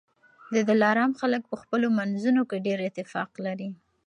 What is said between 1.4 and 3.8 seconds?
په خپلو منځونو کي ډېر اتفاق لري